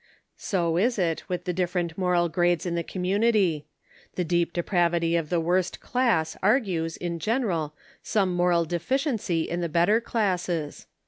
[0.39, 3.67] So is it with the different moral grades in the community.
[4.15, 9.69] The deep depravity of the worst class argues, in general, some moral deficiency in the
[9.69, 10.87] better classes.